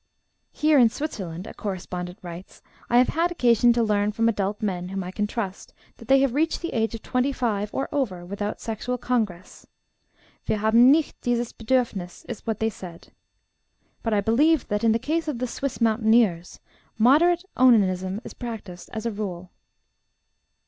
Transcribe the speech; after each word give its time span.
"Here 0.51 0.79
in 0.79 0.89
Switzerland," 0.89 1.45
a 1.45 1.53
correspondent 1.53 2.17
writes, 2.23 2.63
"I 2.89 2.97
have 2.97 3.09
had 3.09 3.29
occasion 3.31 3.71
to 3.73 3.83
learn 3.83 4.11
from 4.11 4.27
adult 4.27 4.63
men, 4.63 4.89
whom 4.89 5.03
I 5.03 5.11
can 5.11 5.27
trust, 5.27 5.75
that 5.97 6.07
they 6.07 6.21
have 6.21 6.33
reached 6.33 6.61
the 6.61 6.73
age 6.73 6.95
of 6.95 7.03
twenty 7.03 7.31
five, 7.31 7.69
or 7.71 7.87
over, 7.93 8.25
without 8.25 8.59
sexual 8.59 8.97
congress. 8.97 9.67
'Wir 10.47 10.57
haben 10.57 10.89
nicht 10.91 11.21
dieses 11.21 11.53
Bedürfniss,' 11.53 12.25
is 12.27 12.43
what 12.47 12.57
they 12.57 12.67
say. 12.71 12.99
But 14.01 14.13
I 14.15 14.21
believe 14.21 14.67
that, 14.69 14.83
in 14.83 14.91
the 14.91 14.97
case 14.97 15.27
of 15.27 15.37
the 15.37 15.45
Swiss 15.45 15.79
mountaineers, 15.79 16.59
moderate 16.97 17.45
onanism 17.55 18.21
is 18.23 18.33
practiced, 18.33 18.89
as 18.93 19.05
a 19.05 19.11
rule." 19.11 19.51